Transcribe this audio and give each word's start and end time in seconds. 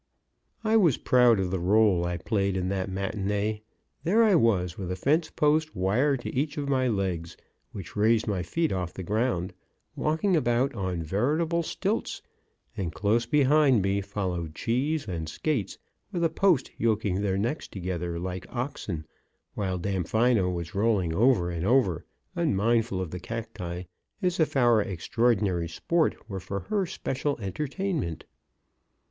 I 0.63 0.77
was 0.77 0.97
proud 0.97 1.39
of 1.39 1.51
the 1.51 1.59
rôle 1.59 2.03
I 2.05 2.17
played 2.17 2.57
in 2.57 2.69
that 2.69 2.89
matinée. 2.89 3.61
There 4.03 4.23
I 4.23 4.33
was, 4.33 4.75
with 4.75 4.91
a 4.91 4.95
fence 4.95 5.29
post 5.29 5.75
wired 5.75 6.21
to 6.21 6.33
each 6.33 6.57
of 6.57 6.67
my 6.67 6.87
legs, 6.87 7.37
which 7.71 7.95
raised 7.95 8.25
my 8.25 8.41
feet 8.41 8.71
off 8.71 8.95
the 8.95 9.03
ground, 9.03 9.53
walking 9.95 10.35
about 10.35 10.73
on 10.73 11.03
veritable 11.03 11.61
stilts, 11.61 12.23
and 12.75 12.91
close 12.91 13.27
behind 13.27 13.83
me 13.83 14.01
followed 14.01 14.55
Cheese 14.55 15.07
and 15.07 15.29
Skates 15.29 15.77
with 16.11 16.23
a 16.23 16.29
post 16.29 16.71
yoking 16.79 17.21
their 17.21 17.37
necks 17.37 17.67
together, 17.67 18.17
like 18.17 18.47
oxen, 18.49 19.05
while 19.53 19.77
Damfino 19.77 20.49
was 20.51 20.73
rolling 20.73 21.13
over 21.13 21.51
and 21.51 21.63
over, 21.63 22.05
unmindful 22.35 22.99
of 22.99 23.11
the 23.11 23.19
cacti, 23.19 23.83
as 24.19 24.39
if 24.39 24.55
our 24.57 24.81
extraordinary 24.81 25.67
sport 25.69 26.15
were 26.27 26.39
for 26.39 26.61
her 26.71 26.87
special 26.87 27.37
entertainment. 27.39 28.23